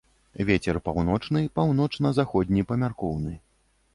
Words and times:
Вецер 0.47 0.79
паўночны, 0.87 1.43
паўночна-заходні 1.59 2.65
памяркоўны. 2.71 3.37